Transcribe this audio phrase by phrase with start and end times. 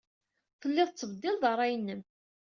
[0.59, 2.01] Telliḍ tettbeddileḍ ṛṛay-nnem.